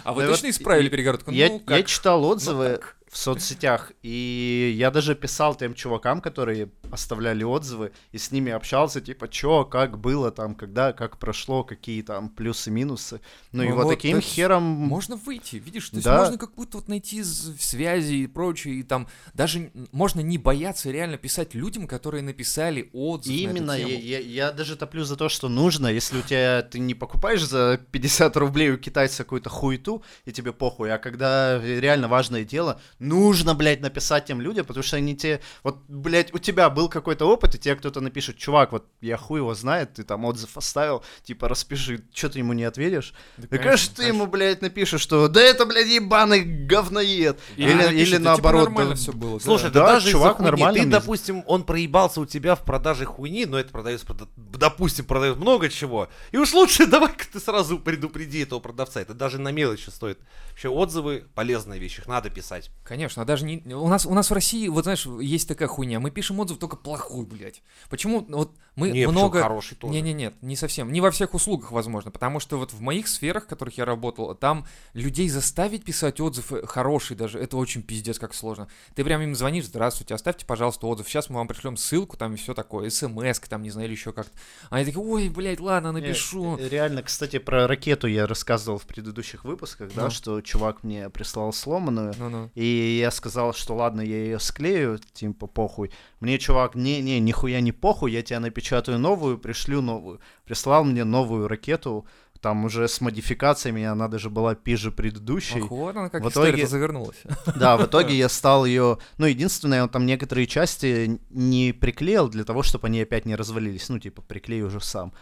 [0.05, 1.31] А вы точно исправили и- перегородку?
[1.31, 2.94] Я, Ну, я читал Ну, отзывы так.
[3.15, 9.01] В соцсетях, и я даже писал тем чувакам, которые оставляли отзывы, и с ними общался,
[9.01, 13.21] типа, чё, как было там, когда, как прошло, какие там плюсы-минусы.
[13.53, 14.63] Ну, и Ну вот вот, таким хером...
[14.65, 16.19] Можно выйти, видишь, то есть Да.
[16.19, 21.55] можно какую-то вот найти связи и прочее, и там даже можно не бояться реально писать
[21.55, 24.01] людям, которые написали отзыв на Именно, эту я, тему.
[24.05, 27.79] я- я даже топлю за то, что нужно, если у тебя ты не покупаешь за
[27.93, 33.55] 50 рублей у китайца какую-то хуету, и тебе похуй, а когда реально важное дело, нужно,
[33.55, 37.55] блядь, написать тем людям, потому что они тебе, вот, блядь, у тебя был какой-то опыт,
[37.55, 41.49] и тебе кто-то напишет, чувак, вот я хуй его знает, ты там отзыв оставил, типа,
[41.49, 43.15] распиши, что ты ему не ответишь?
[43.37, 47.39] Да, Да, конечно, ты ему, блядь, напишешь, что да это, блядь, ебаный говноед.
[47.57, 48.65] Или, Или, напишет, или «Да, типа, наоборот.
[48.65, 49.39] нормально да, все было.
[49.39, 49.45] да».
[49.45, 50.81] Слушай, Да, да, даже чувак чувак нормально.
[50.85, 55.37] Ты, допустим, он проебался у тебя в продаже хуйни, но это продается, прода- допустим, продает
[55.37, 56.09] много чего.
[56.33, 59.01] И уж лучше давай-ка ты сразу предупреди этого продавца.
[59.01, 60.19] Это даже на мелочи стоит.
[60.51, 62.71] Вообще отзывы полезная вещь, их надо писать.
[62.85, 63.63] Конечно, а даже не...
[63.75, 66.01] У нас, у нас в России, вот знаешь, есть такая хуйня.
[66.01, 67.63] Мы пишем отзыв только плохой, блядь.
[67.91, 68.25] Почему?
[68.29, 69.41] Вот мы Не, много...
[69.43, 69.93] хороший тоже.
[69.93, 70.91] Не-не-нет, не совсем.
[70.93, 72.11] Не во всех услугах, возможно.
[72.11, 76.53] Потому что вот в моих сферах, в которых я работал, там людей заставить писать отзыв
[76.67, 78.69] хороший даже, это очень пиздец как сложно.
[78.95, 81.09] Ты прям им звонишь, здравствуйте, оставьте, пожалуйста, отзыв.
[81.09, 84.13] Сейчас мы вам пришлем ссылку, там и все такое, смс, там, не знаю, или еще
[84.13, 84.33] как-то.
[84.71, 86.57] Они такие, ой, блядь, ладно, напишу.
[86.59, 90.11] э, Реально, кстати, про ракету я рассказывал в предыдущих выпусках, да, Ну.
[90.11, 92.15] что чувак мне прислал сломанную.
[92.19, 92.51] Ну-ну.
[92.55, 95.91] И я сказал, что ладно, я ее склею, типа похуй.
[96.21, 100.21] Мне чувак, не-не, нихуя не похуй, я тебя напечатаю новую, пришлю новую.
[100.45, 102.07] Прислал мне новую ракету,
[102.41, 105.61] там уже с модификациями, она даже была пиже предыдущей.
[105.63, 107.17] Ах, вот она как В итоге- завернулась.
[107.57, 108.99] Да, в итоге я стал ее...
[109.19, 113.89] Ну, единственное, он там некоторые части не приклеил для того, чтобы они опять не развалились.
[113.89, 115.15] Ну, типа, приклею уже сам.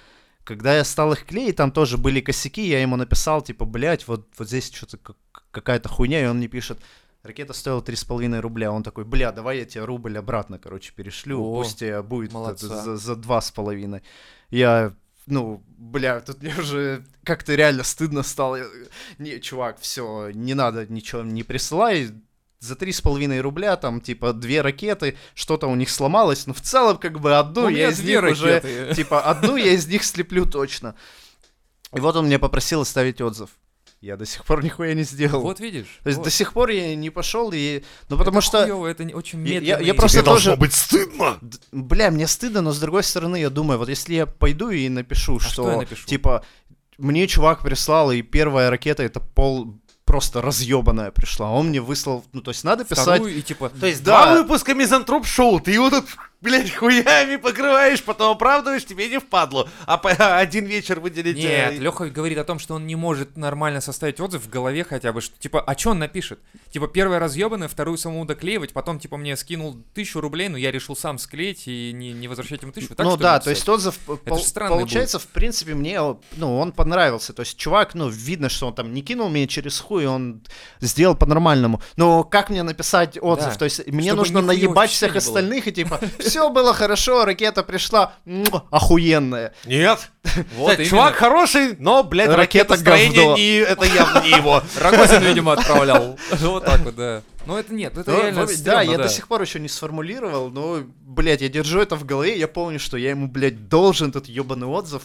[0.43, 4.27] Когда я стал их клеить, там тоже были косяки, я ему написал, типа, блядь, вот,
[4.37, 5.17] вот здесь что-то как-
[5.53, 6.81] какая-то хуйня, и он мне пишет,
[7.23, 8.73] ракета стоила 3,5 рубля.
[8.73, 12.97] Он такой, бля, давай я тебе рубль обратно, короче, перешлю, О, пусть тебе будет за,
[12.97, 14.03] за 2,5.
[14.51, 14.95] Я,
[15.27, 18.61] ну, бля, тут мне уже как-то реально стыдно стало.
[19.19, 22.11] Не, чувак, все, не надо ничего не присылай.
[22.59, 27.19] За 3,5 рубля там, типа, две ракеты, что-то у них сломалось, но в целом, как
[27.19, 28.95] бы, одну У я из них уже, ракеты.
[28.95, 30.95] типа, одну я из них слеплю точно.
[31.93, 33.51] И вот он мне попросил оставить отзыв.
[34.03, 35.41] Я до сих пор нихуя не сделал.
[35.43, 36.01] Вот видишь.
[36.03, 36.25] То есть вот.
[36.25, 37.83] до сих пор я не пошел и...
[38.09, 38.63] Ну, потому Это что...
[38.65, 39.83] хуёво, это не- очень Я- я- медленно.
[39.87, 41.39] я и- просто Тебе должно тоже- быть стыдно.
[41.41, 44.89] Д- Бля, мне стыдно, но с другой стороны, я думаю, вот если я пойду и
[44.89, 46.07] напишу, А что, что я напишу?
[46.07, 46.45] типа,
[46.99, 51.51] мне чувак прислал, и первая ракета это пол просто разъебанная пришла.
[51.53, 53.05] Он мне выслал, ну, то есть надо писать...
[53.21, 53.71] Вторую и типа...
[53.71, 54.25] То есть Да.
[54.35, 56.07] два выпуска Мизантроп Шоу, ты его тут,
[56.43, 59.69] блядь, хуями покрываешь, потом оправдываешь, тебе не впадло.
[59.87, 61.37] А по- один вечер выделить...
[61.37, 64.85] Нет, э, Леха говорит о том, что он не может нормально составить отзыв в голове
[64.85, 66.41] хотя бы, что типа, а что он напишет?
[66.71, 70.97] Типа, первая разъебанная, вторую самому доклеивать, потом, типа, мне скинул тысячу рублей, но я решил
[70.97, 72.95] сам склеить и не, не возвращать ему тысячу.
[72.95, 73.45] Так, ну да, написать?
[73.45, 76.01] то есть отзыв пол- получается, в принципе, мне,
[76.37, 77.33] ну, он понравился.
[77.33, 80.43] То есть чувак, ну, видно, что он там не кинул меня через хуй, он
[80.81, 81.81] сделал по-нормальному.
[81.97, 83.53] Но как мне написать отзыв?
[83.53, 83.59] Да.
[83.59, 86.01] То есть мне Чтобы нужно наебать всех остальных и типа,
[86.33, 88.15] все было хорошо, ракета пришла,
[88.71, 89.55] охуенная.
[89.67, 90.11] Нет.
[90.57, 90.83] Вот.
[90.85, 93.37] Чувак хороший, но, блядь, Ракета говно.
[93.37, 93.57] не...
[93.57, 94.63] Это явно не его.
[94.81, 96.17] Рогозин, видимо, отправлял.
[96.41, 97.23] Вот так вот, да.
[97.45, 100.49] Но это нет, это Ну, реально в- да, я до сих пор еще не сформулировал,
[100.51, 104.27] но, блядь, я держу это в голове, я помню, что я ему, блядь, должен этот
[104.27, 105.03] ебаный отзыв.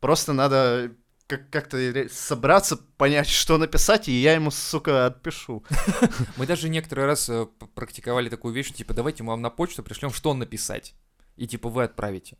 [0.00, 0.92] Просто надо
[1.28, 5.62] как- как-то собраться, понять, что написать, и я ему, сука, отпишу.
[6.36, 10.10] Мы даже некоторый раз э, практиковали такую вещь, типа, давайте мы вам на почту пришлем,
[10.10, 10.94] что написать.
[11.36, 12.36] И типа вы отправите.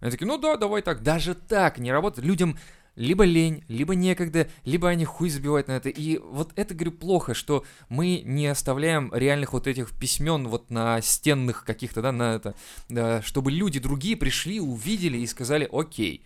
[0.00, 1.02] Они такие, ну да, давай так.
[1.02, 2.26] Даже так не работает.
[2.26, 2.58] Людям
[2.96, 5.88] либо лень, либо некогда, либо они хуй забивают на это.
[5.88, 11.00] И вот это, говорю, плохо, что мы не оставляем реальных вот этих письмен вот на
[11.00, 12.54] стенных каких-то, да, на это,
[12.88, 16.24] да, чтобы люди другие пришли, увидели и сказали, окей,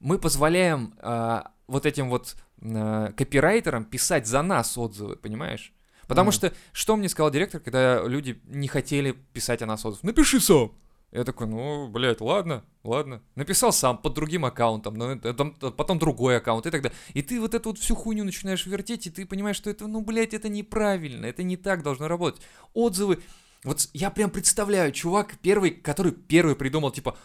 [0.00, 5.72] мы позволяем а, вот этим вот а, копирайтерам писать за нас отзывы, понимаешь?
[6.08, 6.32] Потому Мгм.
[6.32, 10.02] что, что мне сказал директор, когда люди не хотели писать о нас отзыв?
[10.04, 10.72] Напиши сам.
[11.12, 13.22] Я такой, ну, блядь, ладно, ладно.
[13.36, 16.96] Написал сам под другим аккаунтом, но там- потом другой аккаунт и так далее.
[17.14, 20.00] И ты вот эту вот всю хуйню начинаешь вертеть, и ты понимаешь, что это, ну,
[20.00, 22.42] блядь, это неправильно, это не так должно работать.
[22.74, 23.22] Отзывы,
[23.64, 27.16] вот я прям представляю, чувак первый, который первый придумал, типа,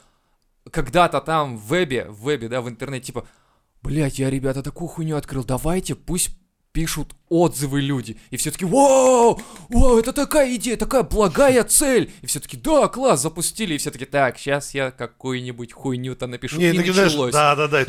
[0.71, 3.27] когда-то там в вебе, в вебе, да, в интернете, типа,
[3.81, 6.31] блядь, я, ребята, такую хуйню открыл, давайте, пусть
[6.71, 8.17] пишут отзывы люди.
[8.29, 12.12] И все таки вау, вау, это такая идея, такая благая цель.
[12.21, 13.75] И все таки да, класс, запустили.
[13.75, 16.57] И все таки так, сейчас я какую-нибудь хуйню-то напишу.
[16.57, 17.34] Не, и началось.
[17.34, 17.86] да, да, да.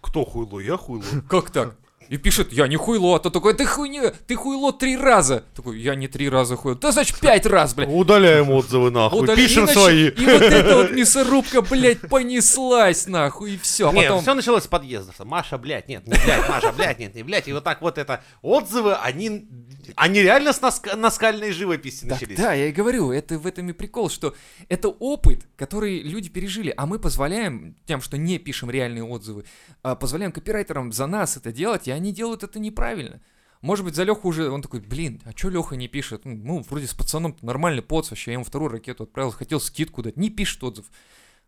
[0.00, 0.60] кто хуйло?
[0.60, 1.04] Я хуйло.
[1.28, 1.76] Как так?
[2.08, 5.44] И пишет, я не хуйло, а то такой, ты хуйня, ты хуйло три раза.
[5.54, 6.78] Такой, я не три раза хуйло.
[6.78, 7.88] Да значит пять раз, блядь.
[7.90, 10.08] Удаляем отзывы нахуй, Удали- пишем и нач- свои.
[10.08, 13.90] И вот эта вот мясорубка, блядь, понеслась нахуй, и все.
[13.92, 14.22] Нет, потом...
[14.22, 15.18] все началось с подъездов.
[15.24, 17.48] Маша, блядь, нет, не блядь, Маша, блядь, нет, не блядь.
[17.48, 19.48] И вот так вот это отзывы, они,
[19.96, 22.36] они реально с наск- наскальной живописи Так, начались.
[22.36, 24.34] да, я и говорю, это в этом и прикол, что
[24.68, 29.44] это опыт, который люди пережили, а мы позволяем тем, что не пишем реальные отзывы,
[29.82, 33.20] а позволяем копирайтерам за нас это делать, и они делают это неправильно.
[33.62, 36.24] Может быть, за Леху уже, он такой, блин, а чё Леха не пишет?
[36.24, 40.02] Ну, Ну, вроде с пацаном нормальный поц вообще, я ему вторую ракету отправил, хотел скидку
[40.02, 40.86] дать, не пишет отзыв.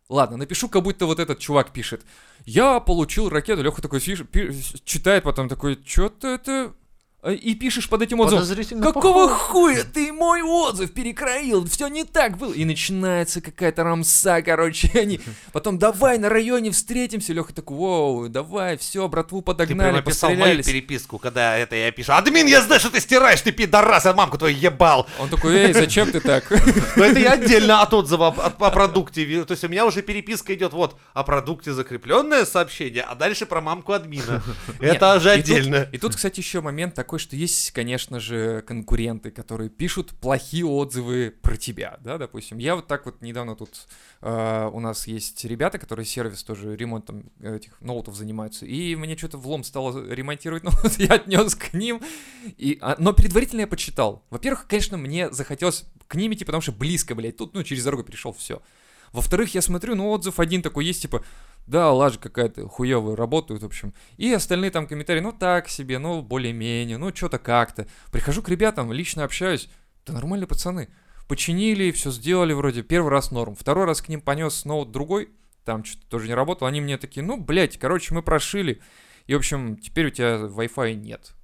[0.09, 2.01] Ладно, напишу, как будто вот этот чувак пишет.
[2.45, 4.51] Я получил ракету, Леха такой фиш, пи-
[4.83, 6.73] читает потом такой, чё-то это...
[7.21, 9.33] А, И пишешь под этим отзывом, Какого похоже.
[9.35, 11.65] хуя ты мой отзыв перекроил?
[11.65, 12.53] Все не так было.
[12.53, 14.89] И начинается какая-то рамса, короче.
[14.95, 15.19] Они
[15.51, 17.33] потом давай на районе встретимся.
[17.33, 21.91] Леха такой, воу, давай, все, братву Ты подогнали, прям описал мою переписку, когда это я
[21.91, 22.13] пишу.
[22.13, 25.05] Админ, я знаю, что ты стираешь, ты пидорас, я мамку твою ебал.
[25.19, 26.49] Он такой, эй, зачем ты так?
[26.95, 29.43] Но это я отдельно от отзыва о, продукте.
[29.43, 33.59] То есть у меня уже переписка идет вот о продукте закрепленное сообщение, а дальше про
[33.59, 34.41] мамку админа.
[34.79, 35.89] Это уже отдельно.
[35.91, 41.33] И тут, кстати, еще момент такой, что есть, конечно же, конкуренты, которые пишут плохие отзывы
[41.41, 42.57] про тебя, да, допустим.
[42.57, 43.87] Я вот так вот недавно тут
[44.21, 49.37] э, у нас есть ребята, которые сервис тоже ремонтом этих ноутов занимаются, и мне что-то
[49.37, 52.01] влом стало ремонтировать ноут, я отнес к ним,
[52.57, 54.23] и, а, но предварительно я почитал.
[54.29, 58.03] Во-первых, конечно, мне захотелось к ним идти, потому что близко, блядь, тут, ну, через дорогу
[58.03, 58.61] перешел, все.
[59.11, 61.23] Во-вторых, я смотрю, ну, отзыв один такой есть, типа,
[61.67, 63.93] да, лажа какая-то хуевая, работают, в общем.
[64.17, 67.87] И остальные там комментарии, ну, так себе, ну, более-менее, ну, что-то как-то.
[68.11, 69.69] Прихожу к ребятам, лично общаюсь,
[70.05, 70.89] да нормальные пацаны.
[71.27, 73.55] Починили, все сделали вроде, первый раз норм.
[73.55, 75.29] Второй раз к ним понес ноут другой,
[75.63, 76.69] там что-то тоже не работало.
[76.69, 78.81] Они мне такие, ну, блядь, короче, мы прошили.
[79.27, 81.35] И, в общем, теперь у тебя Wi-Fi нет.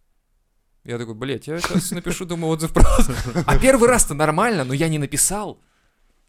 [0.84, 3.14] Я такой, блядь, я сейчас напишу, думаю, отзыв просто.
[3.46, 5.62] А первый раз-то нормально, но я не написал.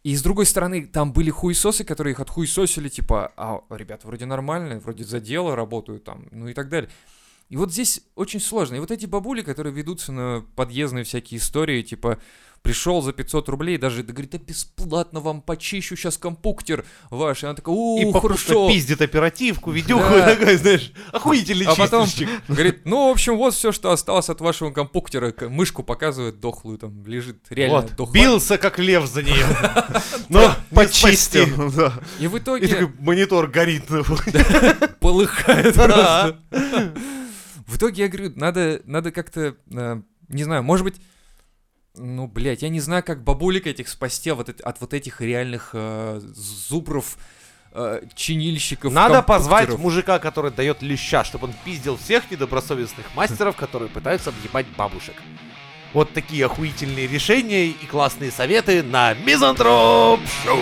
[0.07, 4.79] И с другой стороны, там были хуесосы, которые их отхуесосили, типа, а, ребят, вроде нормально,
[4.79, 6.89] вроде за дело работают там, ну и так далее.
[7.49, 8.75] И вот здесь очень сложно.
[8.75, 12.19] И вот эти бабули, которые ведутся на подъездные всякие истории, типа,
[12.61, 17.43] пришел за 500 рублей, даже да, говорит, а бесплатно вам почищу сейчас компуктер ваш.
[17.43, 18.67] И она такая, у, И хорошо.
[18.69, 20.35] пиздит оперативку, видюху, Да.
[20.35, 22.41] такой, знаешь, охуительный А потом чистильщик.
[22.47, 25.33] говорит, ну, в общем, вот все, что осталось от вашего компуктера.
[25.49, 28.13] Мышку показывает дохлую, там лежит реально Вот, дохлая.
[28.23, 29.45] бился как лев за нее.
[30.29, 30.53] Но.
[30.71, 31.93] Почистил, да.
[32.19, 33.85] И в итоге монитор горит.
[34.99, 36.33] полыхает Да.
[36.51, 36.93] просто.
[37.65, 40.95] В итоге я говорю, надо, надо как-то, э, не знаю, может быть,
[41.97, 45.71] ну, блядь, я не знаю, как бабулик этих спасти от, эт- от вот этих реальных
[45.73, 47.17] э, зубров,
[47.73, 53.89] э, чинильщиков, Надо позвать мужика, который дает леща, чтобы он пиздил всех недобросовестных мастеров, которые
[53.89, 55.15] пытаются объебать бабушек.
[55.93, 60.59] Вот такие охуительные решения и классные советы на Мизантроп Шоу.